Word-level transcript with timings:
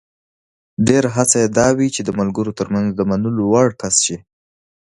ډېره 0.87 1.09
هڅه 1.15 1.35
یې 1.43 1.47
دا 1.57 1.67
وي 1.77 1.87
چې 1.95 2.01
د 2.03 2.09
ملګرو 2.19 2.57
ترمنځ 2.59 2.87
د 2.93 2.99
منلو 3.09 3.43
وړ 3.51 3.67
کس 3.81 3.95
شي. 4.05 4.17